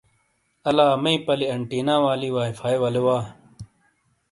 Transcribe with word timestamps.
آلا 0.67 0.87
مئی 1.03 1.15
پلی 1.25 1.45
انٹینا 1.53 1.95
والی 2.05 2.29
وائی 2.35 2.51
فائی 2.59 2.77
ولے 2.83 3.01
وا۔ 3.05 3.17